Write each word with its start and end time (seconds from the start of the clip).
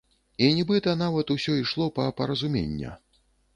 І 0.45 0.47
нібыта 0.59 0.95
нават 1.01 1.35
усё 1.35 1.59
ішло 1.61 1.89
па 2.01 2.09
паразумення. 2.25 2.99